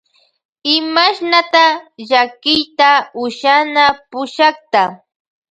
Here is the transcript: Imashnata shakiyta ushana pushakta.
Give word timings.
Imashnata 0.75 1.63
shakiyta 2.07 2.89
ushana 3.23 3.85
pushakta. 4.09 4.83